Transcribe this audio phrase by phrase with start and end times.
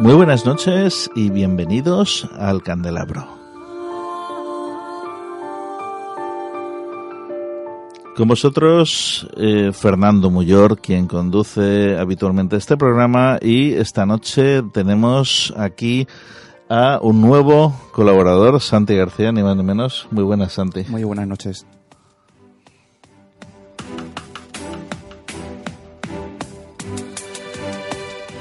[0.00, 3.28] Muy buenas noches y bienvenidos al Candelabro.
[8.16, 16.08] Con vosotros, eh, Fernando Muyor, quien conduce habitualmente este programa, y esta noche tenemos aquí
[16.70, 20.08] a un nuevo colaborador, Santi García, ni más ni menos.
[20.10, 20.84] Muy buenas, Santi.
[20.88, 21.66] Muy buenas noches.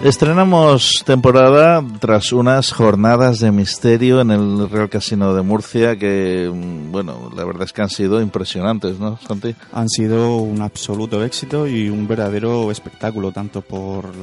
[0.03, 6.89] Estrenamos temporada tras unas jornadas de misterio en el Real Casino de Murcia que, mm,
[6.89, 9.53] bueno, la verdad es que han sido impresionantes, ¿no, Santi?
[9.73, 14.15] Han sido un absoluto éxito y un verdadero espectáculo, tanto por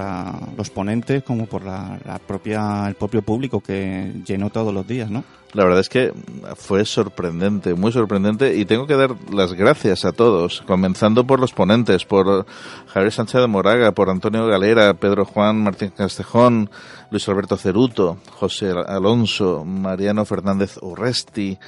[0.57, 5.25] los ponentes como por la, propia, el propio público que llenó todos los días, ¿no?
[5.53, 6.13] La verdad es que
[6.57, 11.53] fue sorprendente, muy sorprendente, y tengo que dar las gracias a todos, comenzando por los
[11.53, 12.47] ponentes, por
[12.89, 16.69] Javier Sánchez de Moraga, por Antonio Galera, Pedro Juan Martín Castejón,
[17.11, 21.59] Luis Alberto Ceruto, José Alonso, Mariano Fernández Urresti,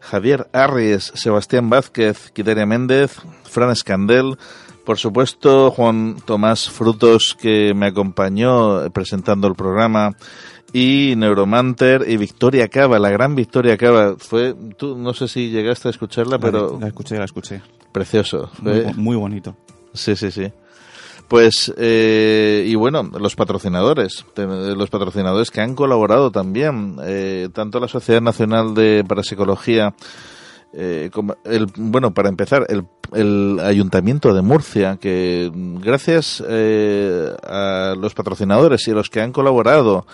[0.00, 4.36] Javier Arries, Sebastián Vázquez, Quideria Méndez, Fran Escandel,
[4.84, 10.14] por supuesto Juan Tomás Frutos que me acompañó presentando el programa,
[10.74, 14.16] y Neuromanter y Victoria Cava, la gran Victoria Cava.
[14.18, 16.78] Fue, tú no sé si llegaste a escucharla, pero...
[16.80, 17.62] La escuché, la escuché.
[17.92, 18.50] Precioso.
[18.96, 19.56] Muy, bonito.
[19.92, 20.50] Sí, sí, sí.
[21.28, 27.86] Pues, eh, y bueno, los patrocinadores, los patrocinadores que han colaborado también, eh, tanto la
[27.86, 29.94] Sociedad Nacional de Parapsicología,
[30.76, 31.10] eh,
[31.44, 38.86] el, bueno, para empezar, el, el Ayuntamiento de Murcia, que gracias eh, a los patrocinadores
[38.88, 40.06] y a los que han colaborado,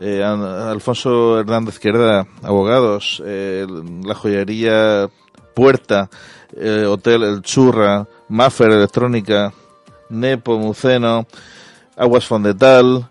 [0.00, 3.66] eh, Alfonso Hernández Querda, abogados, eh,
[4.04, 5.08] la joyería
[5.54, 6.08] Puerta,
[6.88, 9.52] Hotel El Churra, Maffer Electrónica,
[10.08, 11.26] Nepo Muceno,
[11.96, 13.08] Aguas Fondetal,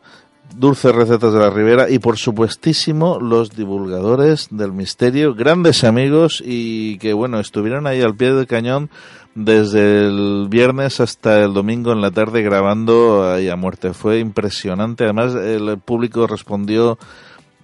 [0.56, 6.98] Dulces Recetas de la Ribera y por supuestísimo los divulgadores del misterio, grandes amigos y
[6.98, 8.90] que bueno, estuvieron ahí al pie del cañón
[9.36, 13.94] desde el viernes hasta el domingo en la tarde grabando ahí a muerte.
[13.94, 15.04] Fue impresionante.
[15.04, 16.98] Además, el público respondió,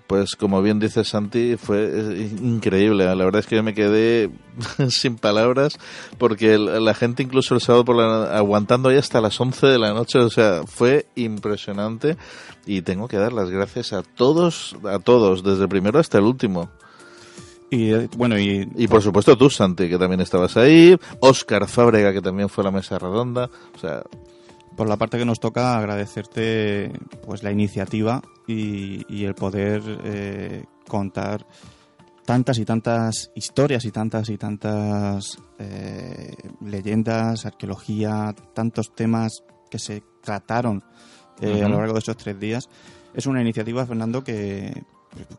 [0.08, 3.06] pues como bien dice Santi, fue increíble.
[3.06, 4.30] La verdad es que yo me quedé
[4.90, 5.80] sin palabras
[6.18, 9.94] porque la gente incluso el sábado por la, aguantando ahí hasta las 11 de la
[9.94, 10.20] noche.
[10.20, 12.18] O sea, fue impresionante
[12.66, 16.26] y tengo que dar las gracias a todos, a todos, desde el primero hasta el
[16.26, 16.70] último.
[17.70, 22.14] Y eh, bueno, y, y por supuesto tú, Santi, que también estabas ahí, Oscar Fábrega,
[22.14, 24.04] que también fue a la mesa redonda, o sea...
[24.76, 26.92] Por la parte que nos toca, agradecerte
[27.26, 31.46] pues la iniciativa y, el poder eh, contar
[32.26, 40.04] tantas y tantas historias y tantas y tantas eh, leyendas, arqueología, tantos temas que se
[40.22, 40.84] trataron
[41.42, 42.70] a lo largo de estos tres días.
[43.14, 44.84] Es una iniciativa, Fernando, que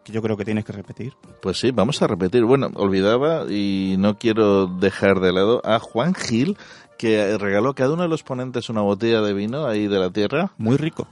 [0.02, 1.14] que yo creo que tienes que repetir.
[1.40, 2.44] Pues sí, vamos a repetir.
[2.44, 6.56] Bueno, olvidaba y no quiero dejar de lado a Juan Gil,
[6.96, 10.10] que regaló a cada uno de los ponentes una botella de vino ahí de la
[10.10, 10.52] tierra.
[10.58, 11.08] Muy rico.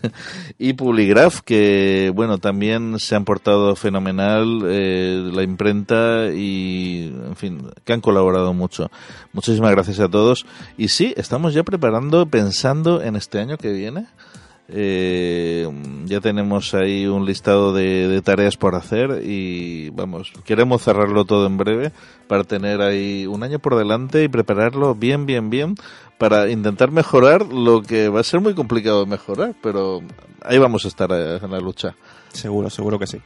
[0.58, 7.70] y Publigraph, que bueno, también se han portado fenomenal, eh, la imprenta y, en fin,
[7.84, 8.90] que han colaborado mucho.
[9.32, 10.46] Muchísimas gracias a todos.
[10.76, 14.06] Y sí, estamos ya preparando, pensando en este año que viene
[14.72, 15.68] Eh,
[16.04, 21.46] ya tenemos ahí un listado de, de, tareas por hacer y vamos, queremos cerrarlo todo
[21.46, 21.92] en breve
[22.28, 25.74] para tener ahí un año por delante y prepararlo bien, bien, bien
[26.20, 30.02] para intentar mejorar lo que va a ser muy complicado de mejorar, pero
[30.42, 31.96] ahí vamos a estar eh, en la lucha.
[32.30, 33.18] Seguro, seguro que sí.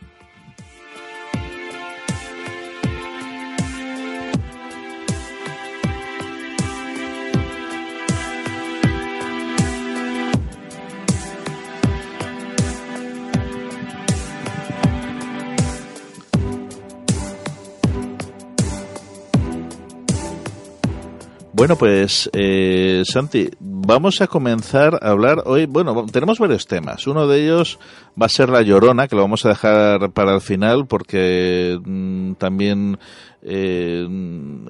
[21.57, 25.67] Bueno, pues eh, Santi, vamos a comenzar a hablar hoy.
[25.67, 27.07] Bueno, tenemos varios temas.
[27.07, 27.79] Uno de ellos
[28.21, 32.33] va a ser la llorona, que lo vamos a dejar para el final porque mm,
[32.35, 32.99] también
[33.47, 34.09] eh,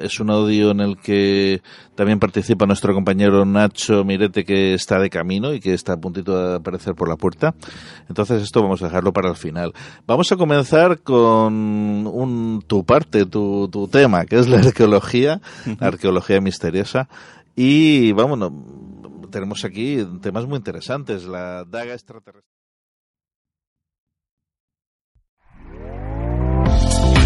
[0.00, 1.62] es un audio en el que
[1.94, 6.36] también participa nuestro compañero Nacho Mirete, que está de camino y que está a puntito
[6.36, 7.54] de aparecer por la puerta.
[8.08, 9.72] Entonces, esto vamos a dejarlo para el final.
[10.06, 11.54] Vamos a comenzar con
[12.06, 15.40] un, tu parte, tu, tu tema, que es la arqueología,
[15.78, 17.08] la arqueología misteriosa.
[17.54, 18.50] Y vámonos,
[19.30, 21.24] tenemos aquí temas muy interesantes.
[21.24, 22.63] La daga extraterrestre.